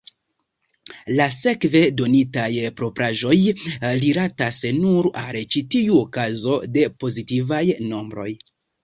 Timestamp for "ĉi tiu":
5.57-6.01